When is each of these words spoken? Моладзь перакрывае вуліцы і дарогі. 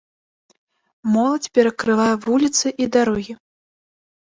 Моладзь 1.17 1.51
перакрывае 1.59 2.09
вуліцы 2.25 2.67
і 2.85 2.91
дарогі. 2.99 3.33